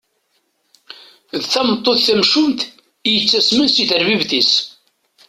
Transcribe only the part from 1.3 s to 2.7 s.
D tameṭṭut tamcumt